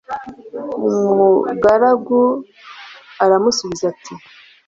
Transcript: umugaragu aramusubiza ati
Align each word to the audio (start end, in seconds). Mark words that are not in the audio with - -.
umugaragu 0.87 2.21
aramusubiza 3.23 3.85
ati 3.93 4.13